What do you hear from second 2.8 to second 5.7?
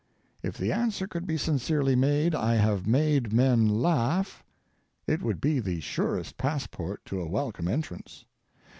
made men laugh,' it would be